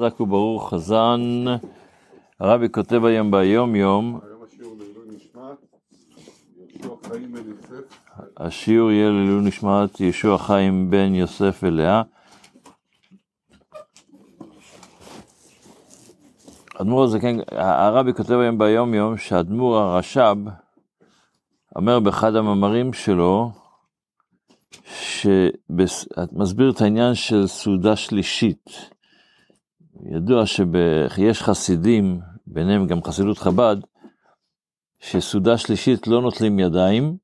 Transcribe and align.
חזק 0.00 0.20
וברוך 0.20 0.74
חזן, 0.74 1.44
הרבי 2.40 2.68
כותב 2.72 3.04
היום 3.04 3.30
ביום 3.30 3.76
יום, 3.76 4.20
השיעור 8.36 8.90
יהיה 8.90 9.10
לעילוי 9.10 9.40
נשמת 9.44 10.00
ישוע 10.00 10.38
חיים 10.38 10.90
בן 10.90 11.14
יוסף 11.14 11.60
ולאה. 11.62 12.02
אדמו"ר 16.80 17.04
הזקן, 17.04 17.36
הרבי 17.50 18.14
כותב 18.14 18.32
היום 18.32 18.58
ביום 18.58 18.94
יום 18.94 19.16
שאדמו"ר 19.16 19.76
הרש"ב 19.76 20.36
אומר 21.76 22.00
באחד 22.00 22.36
המאמרים 22.36 22.92
שלו, 22.92 23.50
שמסביר 24.84 26.70
את 26.70 26.80
העניין 26.80 27.14
של 27.14 27.46
סעודה 27.46 27.96
שלישית. 27.96 28.97
ידוע 30.02 30.46
שיש 30.46 31.42
חסידים, 31.42 32.20
ביניהם 32.46 32.86
גם 32.86 33.02
חסידות 33.02 33.38
חב"ד, 33.38 33.76
שסעודה 35.00 35.58
שלישית 35.58 36.06
לא 36.06 36.22
נוטלים 36.22 36.58
ידיים, 36.58 37.16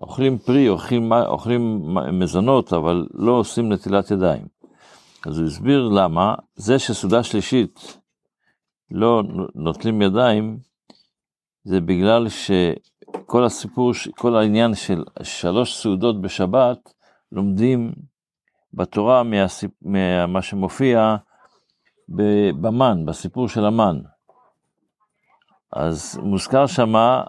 אוכלים 0.00 0.38
פרי, 0.38 0.68
אוכלים, 0.68 1.12
אוכלים 1.12 1.94
מזונות, 2.12 2.72
אבל 2.72 3.06
לא 3.14 3.32
עושים 3.32 3.72
נטילת 3.72 4.10
ידיים. 4.10 4.46
אז 5.26 5.38
הוא 5.38 5.46
הסביר 5.46 5.88
למה, 5.88 6.34
זה 6.54 6.78
שסעודה 6.78 7.22
שלישית 7.22 7.98
לא 8.90 9.22
נוטלים 9.54 10.02
ידיים, 10.02 10.58
זה 11.64 11.80
בגלל 11.80 12.26
שכל 12.28 13.44
הסיפור, 13.44 13.92
כל 14.16 14.36
העניין 14.36 14.74
של 14.74 15.04
שלוש 15.22 15.82
סעודות 15.82 16.20
בשבת, 16.20 16.92
לומדים 17.32 17.92
בתורה 18.74 19.22
מהסיפ... 19.22 19.70
מה 20.28 20.42
שמופיע 20.42 21.16
במן, 22.08 23.06
בסיפור 23.06 23.48
של 23.48 23.64
המן. 23.64 24.00
אז 25.72 26.20
מוזכר 26.22 26.66
שמה, 26.66 27.24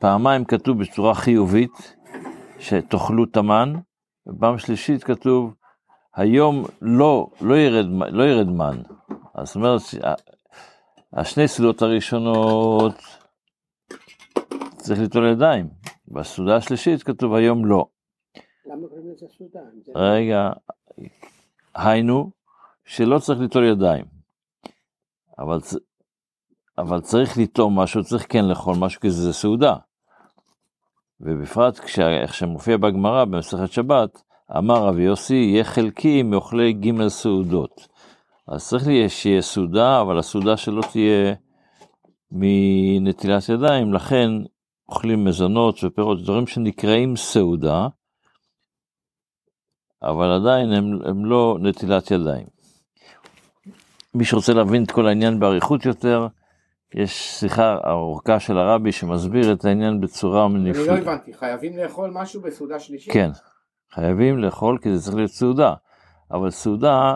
פעמיים 0.00 0.44
כתוב 0.44 0.78
בצורה 0.78 1.14
חיובית, 1.14 1.96
שתאכלו 2.58 3.24
את 3.24 3.36
המן, 3.36 3.72
ופעם 4.26 4.58
שלישית 4.58 5.04
כתוב, 5.04 5.54
היום 6.14 6.64
לא, 6.82 7.26
לא 7.40 7.54
ירד, 7.54 7.86
לא 8.10 8.22
ירד 8.22 8.48
מן. 8.48 8.82
אז 9.34 9.46
זאת 9.46 9.56
אומרת, 9.56 9.80
השני 11.12 11.48
סעודות 11.48 11.82
הראשונות 11.82 12.94
צריך 14.76 15.00
ליטול 15.00 15.26
ידיים, 15.26 15.68
בסעודה 16.08 16.56
השלישית 16.56 17.02
כתוב 17.02 17.34
היום 17.34 17.66
לא. 17.66 17.86
למה 18.66 18.88
קוראים 18.88 19.10
לזה 19.10 19.26
סעודה? 19.38 19.60
רגע, 19.94 20.50
היינו, 21.74 22.30
שלא 22.84 23.18
צריך 23.18 23.40
ליטול 23.40 23.64
ידיים. 23.64 24.04
אבל, 25.38 25.58
אבל 26.78 27.00
צריך 27.00 27.36
ליטום 27.36 27.78
משהו, 27.78 28.04
צריך 28.04 28.26
כן 28.28 28.44
לאכול 28.44 28.76
משהו, 28.78 29.00
כי 29.00 29.10
זה 29.10 29.32
סעודה. 29.32 29.76
ובפרט 31.20 31.80
איך 32.22 32.34
שמופיע 32.34 32.76
בגמרא 32.76 33.24
במסכת 33.24 33.72
שבת, 33.72 34.22
אמר 34.58 34.86
רבי 34.86 35.02
יוסי, 35.02 35.34
יהיה 35.34 35.64
חלקי 35.64 36.22
מאוכלי 36.22 36.72
ג' 36.72 37.08
סעודות. 37.08 37.88
אז 38.48 38.68
צריך 38.68 38.84
שיהיה 39.08 39.42
סעודה, 39.42 40.00
אבל 40.00 40.18
הסעודה 40.18 40.56
שלא 40.56 40.82
תהיה 40.92 41.34
מנטילת 42.32 43.48
ידיים, 43.48 43.92
לכן 43.92 44.30
אוכלים 44.88 45.24
מזונות 45.24 45.84
ופירות, 45.84 46.22
דברים 46.22 46.46
שנקראים 46.46 47.16
סעודה, 47.16 47.88
אבל 50.02 50.30
עדיין 50.30 50.72
הם, 50.72 50.98
הם 51.04 51.24
לא 51.24 51.58
נטילת 51.60 52.10
ידיים. 52.10 52.53
מי 54.14 54.24
שרוצה 54.24 54.52
להבין 54.52 54.84
את 54.84 54.90
כל 54.90 55.06
העניין 55.06 55.40
באריכות 55.40 55.86
יותר, 55.86 56.26
יש 56.94 57.40
שיחה 57.40 57.78
ארוכה 57.86 58.40
של 58.40 58.58
הרבי 58.58 58.92
שמסביר 58.92 59.52
את 59.52 59.64
העניין 59.64 60.00
בצורה 60.00 60.48
נפלאה. 60.48 60.94
אני 60.94 61.04
לא 61.04 61.10
הבנתי, 61.10 61.34
חייבים 61.34 61.76
לאכול 61.76 62.10
משהו 62.14 62.42
בסעודה 62.42 62.80
שלישית? 62.80 63.12
כן, 63.12 63.30
חייבים 63.90 64.38
לאכול 64.38 64.78
כי 64.82 64.96
זה 64.96 65.04
צריך 65.04 65.16
להיות 65.16 65.30
סעודה. 65.30 65.74
אבל 66.30 66.50
סעודה, 66.50 67.14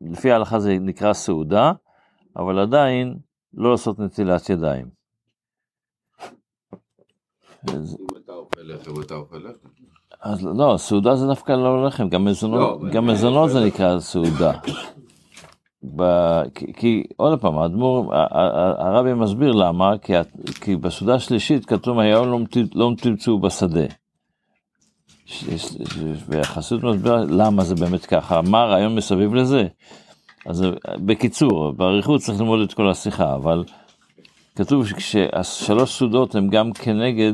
לפי 0.00 0.32
ההלכה 0.32 0.58
זה 0.58 0.76
נקרא 0.80 1.12
סעודה, 1.12 1.72
אבל 2.36 2.58
עדיין 2.58 3.16
לא 3.54 3.70
לעשות 3.70 3.98
נטילת 3.98 4.50
ידיים. 4.50 4.86
אז 10.20 10.44
לא, 10.44 10.74
סעודה 10.76 11.16
זה 11.16 11.26
דווקא 11.26 11.52
לא 11.52 11.86
לחם, 11.86 12.08
גם 12.08 12.24
מזונות, 12.24 12.82
לא, 12.82 12.90
גם 12.90 13.06
מזונות 13.06 13.50
זה 13.50 13.66
נקרא 13.66 13.98
סעודה. 13.98 14.52
ב... 15.96 16.02
כי, 16.54 16.72
כי 16.72 17.02
עוד 17.16 17.40
פעם, 17.40 17.58
האדמו"ר, 17.58 18.14
הרבי 18.78 19.14
מסביר 19.14 19.52
למה, 19.52 19.98
כי, 19.98 20.12
כי 20.60 20.76
בסעודה 20.76 21.14
השלישית 21.14 21.66
כתוב 21.66 21.98
היום 21.98 22.28
לא, 22.28 22.38
לא 22.74 22.92
תמצאו 23.02 23.38
בשדה. 23.38 23.86
והחסידות 26.28 26.96
מסבירה 26.96 27.24
למה 27.24 27.64
זה 27.64 27.74
באמת 27.74 28.06
ככה, 28.06 28.42
מה 28.42 28.62
הרעיון 28.62 28.94
מסביב 28.94 29.34
לזה. 29.34 29.66
אז 30.46 30.64
בקיצור, 31.06 31.72
באריכות 31.72 32.20
צריך 32.20 32.40
ללמוד 32.40 32.60
את 32.60 32.74
כל 32.74 32.90
השיחה, 32.90 33.34
אבל 33.34 33.64
כתוב 34.56 34.86
שהשלוש 34.98 35.98
סעודות 35.98 36.34
הן 36.34 36.50
גם 36.50 36.72
כנגד 36.72 37.32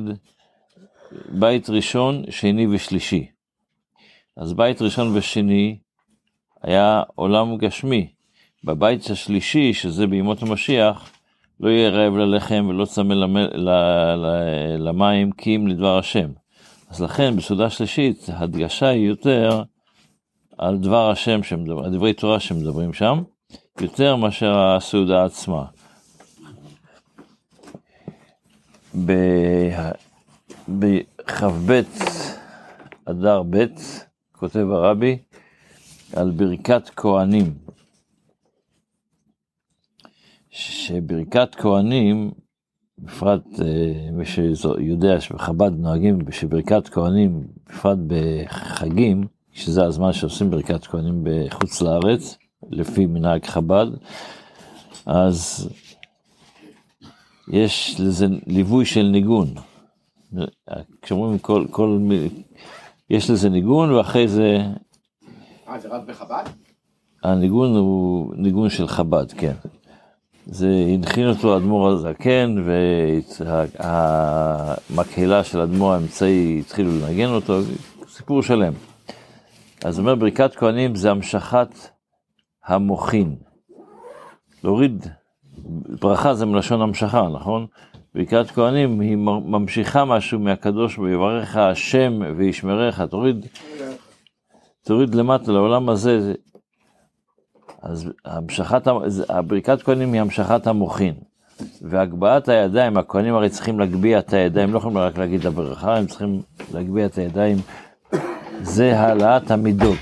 בית 1.29 1.71
ראשון, 1.71 2.23
שני 2.31 2.67
ושלישי. 2.67 3.27
אז 4.37 4.53
בית 4.53 4.83
ראשון 4.83 5.17
ושני 5.17 5.79
היה 6.63 7.03
עולם 7.15 7.57
גשמי. 7.57 8.14
בבית 8.65 9.11
השלישי, 9.11 9.73
שזה 9.75 10.07
בימות 10.07 10.43
המשיח, 10.43 11.11
לא 11.61 11.69
יהיה 11.69 11.91
רעב 11.91 12.17
ללחם 12.17 12.67
ולא 12.69 12.85
צמא 12.85 13.15
למים 14.79 15.33
כי 15.33 15.57
אם 15.57 15.67
לדבר 15.67 15.99
השם. 15.99 16.31
אז 16.91 17.01
לכן 17.03 17.37
בסעודה 17.37 17.71
שלישית 17.71 18.27
הדגשה 18.29 18.89
היא 18.89 19.09
יותר 19.09 19.63
על 20.59 20.79
דבר 20.79 21.11
השם, 21.11 21.43
שמדבר, 21.43 21.89
דברי 21.89 22.13
תורה 22.13 22.41
שמדברים 22.41 22.93
שם, 22.93 23.23
יותר 23.81 24.17
מאשר 24.17 24.59
הסעודה 24.59 25.25
עצמה. 25.25 25.65
בכ"ב 30.69 31.81
אדר 33.05 33.43
ב' 33.51 33.65
כותב 34.33 34.67
הרבי 34.71 35.19
על 36.17 36.31
ברכת 36.31 36.91
כהנים. 36.97 37.64
שברכת 40.55 41.55
כהנים, 41.55 42.31
בפרט 42.99 43.43
אה, 43.61 44.11
מי 44.13 44.25
שיודע 44.25 45.21
שבחב"ד 45.21 45.71
נוהגים 45.79 46.19
שברכת 46.31 46.89
כהנים, 46.89 47.47
בפרט 47.67 47.99
בחגים, 48.07 49.27
שזה 49.53 49.85
הזמן 49.85 50.13
שעושים 50.13 50.51
ברכת 50.51 50.87
כהנים 50.87 51.25
בחוץ 51.25 51.83
לארץ, 51.83 52.39
לפי 52.71 53.07
מנהג 53.07 53.47
חב"ד, 53.47 53.87
אז 55.07 55.69
יש 57.49 58.01
לזה 58.01 58.27
ליווי 58.47 58.85
של 58.85 59.03
ניגון. 59.03 59.49
כשאומרים 61.03 61.39
כל, 61.39 61.67
כל, 61.71 61.99
יש 63.11 63.31
לזה 63.31 63.49
ניגון 63.49 63.91
ואחרי 63.91 64.29
זה... 64.29 64.59
אה, 65.69 65.79
זה 65.79 65.89
רק 65.89 66.03
בחב"ד? 66.07 66.45
הניגון 67.25 67.77
הוא 67.77 68.35
ניגון 68.37 68.71
של 68.71 68.89
חב"ד, 68.89 69.33
כן. 69.33 69.55
זה 70.47 70.69
הנחין 70.95 71.29
אותו 71.29 71.57
אדמו"ר 71.57 71.89
הזקן, 71.89 72.57
והמקהלה 73.81 75.45
של 75.45 75.61
אדמו"ר 75.61 75.93
האמצעי 75.93 76.59
התחילו 76.61 76.91
לנגן 76.91 77.29
אותו, 77.29 77.59
סיפור 78.09 78.43
שלם. 78.43 78.73
אז 79.85 79.99
אומר 79.99 80.15
ברכת 80.15 80.55
כהנים 80.55 80.95
זה 80.95 81.11
המשכת 81.11 81.69
המוחין. 82.67 83.37
להוריד, 84.65 85.07
ברכה 86.01 86.35
זה 86.35 86.47
מלשון 86.47 86.83
המשכה, 86.83 87.29
נכון? 87.29 87.67
ברכת 88.15 88.51
כהנים 88.51 89.01
היא 89.01 89.17
ממשיכה 89.47 90.05
משהו 90.05 90.39
מהקדוש 90.39 90.99
ויברך 90.99 91.57
השם 91.57 92.13
וישמרך, 92.37 93.01
תוריד, 93.01 93.47
תוריד 94.85 95.15
למטה 95.15 95.53
לעולם 95.53 95.89
הזה, 95.89 96.35
אז 97.85 98.11
המשכת, 98.25 98.83
הברכת 99.29 99.83
כהנים 99.83 100.13
היא 100.13 100.21
המשכת 100.21 100.67
המוחין. 100.67 101.15
והגבהת 101.83 102.49
הידיים, 102.49 102.97
הכהנים 102.97 103.35
הרי 103.35 103.51
צריכים 103.51 103.79
להגביה 103.79 104.19
את 104.19 104.33
הידיים, 104.33 104.73
לא 104.73 104.79
יכולים 104.79 104.99
רק 104.99 105.19
להגיד 105.19 105.47
הברכה, 105.47 105.97
הם 105.97 106.07
צריכים 106.07 106.43
להגביה 106.75 107.07
את 107.07 107.19
הידיים. 107.19 107.57
זה 108.63 108.99
העלאת 108.99 109.51
המידות. 109.51 109.99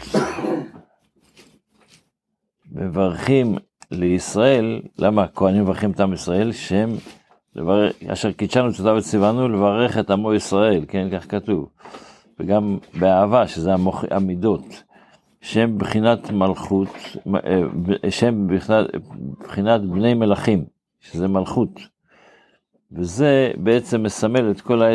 מברכים 2.72 3.56
לישראל, 3.90 4.80
למה 4.98 5.22
הכהנים 5.22 5.62
מברכים 5.62 5.90
את 5.90 6.00
עם 6.00 6.12
ישראל? 6.12 6.52
שהם, 6.52 6.96
לברך, 7.56 7.92
אשר 8.06 8.32
קידשנו 8.32 8.72
תודה 8.72 8.94
וציוונו 8.94 9.48
לברך 9.48 9.98
את 9.98 10.10
עמו 10.10 10.34
ישראל, 10.34 10.84
כן, 10.88 11.08
כך 11.12 11.30
כתוב. 11.30 11.68
וגם 12.40 12.78
באהבה, 12.94 13.46
שזה 13.46 13.74
המוח, 13.74 14.04
המידות. 14.10 14.82
שהם 15.42 15.78
בחינת 15.78 16.30
מלכות, 16.30 16.88
אה, 18.04 18.10
שהם 18.10 18.56
בחינת, 18.56 18.86
בחינת 19.40 19.80
בני 19.80 20.14
מלכים, 20.14 20.64
שזה 21.00 21.28
מלכות. 21.28 21.70
וזה 22.92 23.50
בעצם 23.56 24.02
מסמל 24.02 24.50
את 24.50 24.60
כל 24.60 24.82
ה... 24.82 24.88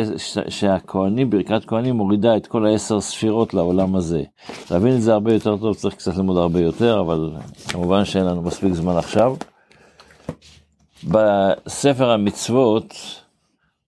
שהכהנים, 0.48 1.30
ברכת 1.30 1.64
כהנים 1.64 1.94
מורידה 1.94 2.36
את 2.36 2.46
כל 2.46 2.66
העשר 2.66 3.00
ספירות 3.00 3.54
לעולם 3.54 3.96
הזה. 3.96 4.22
להבין 4.70 4.96
את 4.96 5.02
זה 5.02 5.12
הרבה 5.12 5.32
יותר 5.32 5.56
טוב, 5.56 5.74
צריך 5.74 5.94
קצת 5.94 6.16
ללמוד 6.16 6.36
הרבה 6.36 6.60
יותר, 6.60 7.00
אבל 7.00 7.32
כמובן 7.68 8.04
שאין 8.04 8.24
לנו 8.24 8.42
מספיק 8.42 8.72
זמן 8.72 8.96
עכשיו. 8.96 9.36
בספר 11.04 12.10
המצוות 12.10 12.94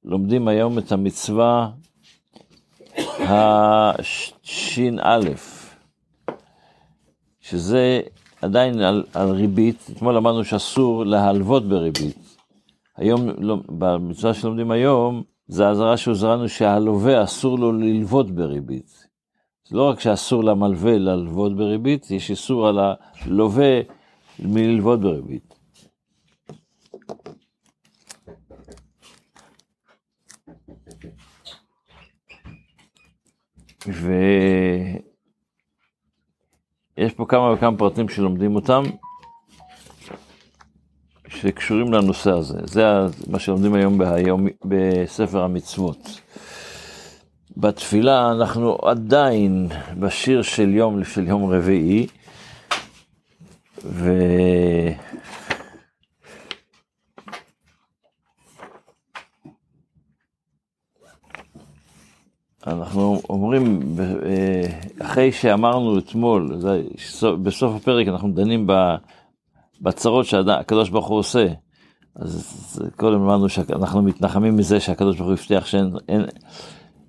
לומדים 0.04 0.48
היום 0.48 0.78
את 0.78 0.92
המצווה 0.92 1.70
הש"א, 3.18 5.20
שזה 7.50 8.00
עדיין 8.42 8.80
על, 8.80 9.04
על 9.14 9.30
ריבית, 9.30 9.90
אתמול 9.92 10.16
אמרנו 10.16 10.44
שאסור 10.44 11.04
להלוות 11.06 11.68
בריבית. 11.68 12.36
היום, 12.96 13.28
לא, 13.38 13.56
במצווה 13.68 14.34
שלומדים 14.34 14.70
היום, 14.70 15.22
זה 15.48 15.68
האזהרה 15.68 15.96
שהוזרנו 15.96 16.48
שהלווה 16.48 17.24
אסור 17.24 17.58
לו 17.58 17.72
ללוות 17.72 18.30
בריבית. 18.30 19.06
זה 19.68 19.76
לא 19.76 19.88
רק 19.88 20.00
שאסור 20.00 20.44
למלווה 20.44 20.98
ללוות 20.98 21.56
בריבית, 21.56 22.10
יש 22.10 22.30
איסור 22.30 22.68
על 22.68 22.78
הלווה 22.78 23.80
מללוות 24.38 25.00
בריבית. 25.00 25.54
ויש 33.86 35.09
פה 37.20 37.26
כמה 37.28 37.52
וכמה 37.52 37.76
פרטים 37.76 38.08
שלומדים 38.08 38.54
אותם, 38.54 38.82
שקשורים 41.28 41.92
לנושא 41.92 42.30
הזה. 42.30 42.58
זה 42.64 42.82
מה 43.26 43.38
שלומדים 43.38 43.74
היום 43.74 43.98
בהיום, 43.98 44.46
בספר 44.64 45.42
המצוות. 45.42 46.20
בתפילה 47.56 48.32
אנחנו 48.32 48.78
עדיין 48.82 49.68
בשיר 49.98 50.42
של 50.42 50.74
יום, 50.74 51.04
של 51.04 51.28
יום 51.28 51.52
רביעי, 51.52 52.06
ו... 53.84 54.12
אנחנו 62.66 63.20
אומרים, 63.30 63.80
אה, 64.00 64.62
אחרי 65.06 65.32
שאמרנו 65.32 65.98
אתמול, 65.98 66.56
בסוף 67.42 67.76
הפרק 67.76 68.08
אנחנו 68.08 68.32
דנים 68.32 68.66
בצרות 69.80 70.26
שהקדוש 70.26 70.90
ברוך 70.90 71.06
הוא 71.06 71.18
עושה. 71.18 71.46
אז 72.16 72.82
קודם 72.96 73.22
אמרנו 73.22 73.48
שאנחנו 73.48 74.02
מתנחמים 74.02 74.56
מזה 74.56 74.80
שהקדוש 74.80 75.16
ברוך 75.16 75.28
הוא 75.28 75.36
הבטיח 75.38 75.66
שאין, 75.66 75.92
אין, 76.08 76.24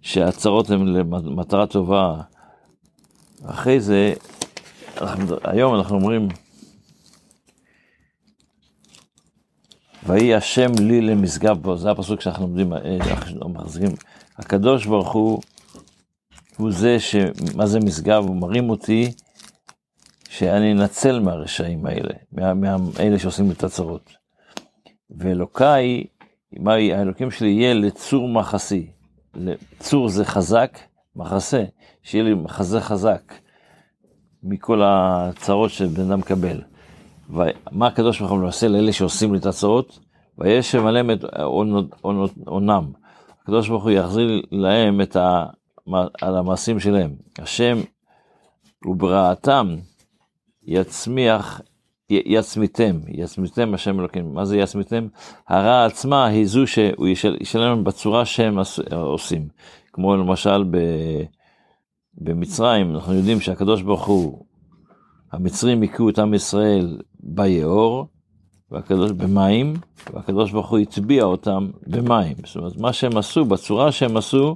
שהצרות 0.01 0.69
הן 0.69 0.87
למטרה 0.87 1.67
טובה. 1.67 2.21
אחרי 3.45 3.79
זה, 3.79 4.13
אנחנו, 5.01 5.35
היום 5.43 5.75
אנחנו 5.75 5.95
אומרים, 5.95 6.27
ויהי 10.05 10.35
השם 10.35 10.71
לי 10.79 11.01
למשגב 11.01 11.57
בו, 11.61 11.77
זה 11.77 11.91
הפסוק 11.91 12.21
שאנחנו 12.21 12.47
לומדים, 12.47 12.73
אה, 12.73 12.97
אנחנו 13.01 13.49
מחזיקים. 13.49 13.95
הקדוש 14.41 14.85
ברוך 14.85 15.11
הוא, 15.11 15.41
הוא 16.57 16.71
זה 16.71 16.99
ש... 16.99 17.15
מה 17.55 17.65
זה 17.65 17.79
משגב? 17.79 18.23
הוא 18.27 18.35
מרים 18.35 18.69
אותי 18.69 19.11
שאני 20.29 20.71
אנצל 20.71 21.19
מהרשעים 21.19 21.85
האלה, 21.85 22.13
מאלה 22.31 23.19
שעושים 23.19 23.51
את 23.51 23.63
הצרות. 23.63 24.09
ואלוקיי, 25.09 26.03
מה 26.59 26.73
האלוקים 26.73 27.31
שלי 27.31 27.49
יהיה 27.49 27.73
לצור 27.73 28.27
מחסי. 28.27 28.87
צור 29.79 30.09
זה 30.09 30.25
חזק, 30.25 30.77
מחסה, 31.15 31.63
שיהיה 32.03 32.23
לי 32.23 32.33
מחזה 32.33 32.81
חזק 32.81 33.33
מכל 34.43 34.81
הצרות 34.85 35.71
שבן 35.71 36.11
אדם 36.11 36.19
מקבל. 36.19 36.61
ומה 37.29 37.87
הקדוש 37.87 38.19
ברוך 38.19 38.31
הוא 38.31 38.47
עושה 38.47 38.67
לאלה 38.67 38.93
שעושים 38.93 39.33
לי 39.33 39.39
את 39.39 39.45
הצרות? 39.45 39.99
וישב 40.37 40.85
עליהם 40.85 41.11
את 41.11 41.23
עונם. 42.45 43.00
הקדוש 43.41 43.69
ברוך 43.69 43.83
הוא 43.83 43.91
יחזיר 43.91 44.41
להם 44.51 45.01
את 45.01 45.15
ה... 45.15 45.45
על 46.21 46.37
המעשים 46.37 46.79
שלהם. 46.79 47.15
השם 47.39 47.77
וברעתם 48.85 49.75
יצמיח, 50.63 51.61
יצמיתם, 52.09 52.99
יצמיתם 53.07 53.73
השם 53.73 53.99
אלוקים. 53.99 54.33
מה 54.33 54.45
זה 54.45 54.57
יצמיתם? 54.57 55.07
הרע 55.47 55.85
עצמה 55.85 56.25
היא 56.25 56.45
זו 56.45 56.67
שהוא 56.67 57.07
ישלם 57.41 57.83
בצורה 57.83 58.25
שהם 58.25 58.57
עושים. 58.91 59.47
כמו 59.93 60.15
למשל 60.15 60.63
ב... 60.63 60.77
במצרים, 62.17 62.95
אנחנו 62.95 63.13
יודעים 63.13 63.39
שהקדוש 63.39 63.81
ברוך 63.81 64.05
הוא, 64.05 64.45
המצרים 65.31 65.83
הכו 65.83 66.09
את 66.09 66.19
עם 66.19 66.33
ישראל 66.33 66.97
ביאור, 67.19 68.07
והקדוש 68.71 69.11
במים, 69.11 69.73
והקדוש 70.13 70.51
ברוך 70.51 70.69
הוא 70.69 70.79
הטביע 70.79 71.23
אותם 71.23 71.69
במים. 71.87 72.35
זאת 72.45 72.55
אומרת, 72.55 72.77
מה 72.77 72.93
שהם 72.93 73.17
עשו, 73.17 73.45
בצורה 73.45 73.91
שהם 73.91 74.17
עשו, 74.17 74.55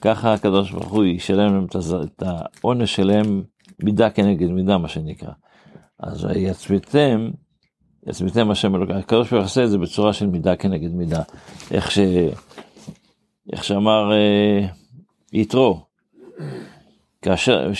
ככה 0.00 0.32
הקדוש 0.32 0.70
ברוך 0.70 0.88
הוא 0.88 1.04
ישלם 1.04 1.54
להם 1.54 1.66
את 2.02 2.22
העונש 2.22 2.96
שלהם 2.96 3.42
מידה 3.82 4.10
כנגד 4.10 4.50
מידה, 4.50 4.78
מה 4.78 4.88
שנקרא. 4.88 5.32
אז 6.00 6.26
יצמיתם, 6.36 7.30
יצמיתם 8.06 8.50
השם 8.50 8.74
אלוקים, 8.74 8.96
הקדוש 8.96 9.30
ברוך 9.30 9.32
הוא 9.32 9.40
יעשה 9.40 9.64
את 9.64 9.70
זה 9.70 9.78
בצורה 9.78 10.12
של 10.12 10.26
מידה 10.26 10.56
כנגד 10.56 10.94
מידה. 10.94 11.22
איך, 11.70 11.90
ש... 11.90 11.98
איך 13.52 13.64
שאמר 13.64 14.12
אה, 14.12 14.66
יתרו, 15.32 15.80
כאשר, 17.22 17.70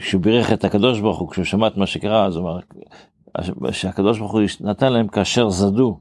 שהוא 0.00 0.20
בירך 0.20 0.52
את 0.52 0.64
הקדוש 0.64 1.00
ברוך 1.00 1.18
הוא, 1.18 1.30
כשהוא 1.30 1.44
שמע 1.44 1.66
את 1.66 1.76
מה 1.76 1.86
שקרה, 1.86 2.26
אז 2.26 2.36
הוא 2.36 2.50
אמר, 2.50 2.58
שהקדוש 3.72 4.18
ברוך 4.18 4.32
הוא 4.32 4.40
נתן 4.60 4.92
להם 4.92 5.08
כאשר 5.08 5.50
זדו, 5.50 6.00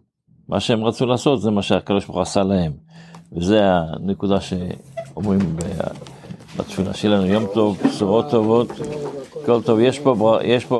מה 0.50 0.60
שהם 0.60 0.84
רצו 0.84 1.06
לעשות 1.06 1.42
זה 1.42 1.52
מה 1.52 1.62
שהקדוש 1.62 2.06
ברוך 2.06 2.16
הוא 2.16 2.22
עשה 2.22 2.44
להם. 2.44 2.72
וזה 3.32 3.62
הנקודה 3.64 4.38
שאומרים 4.42 5.40
בתפילה. 6.58 6.94
שיהיה 6.94 7.16
לנו 7.16 7.26
יום 7.26 7.46
טוב, 7.54 7.78
בשורות 7.86 8.30
טובות, 8.30 8.72
הכל 9.44 9.62
טוב. 9.62 9.80
יש 9.80 10.00
פה, 10.00 10.38
יש 10.44 10.66
פה 10.66 10.76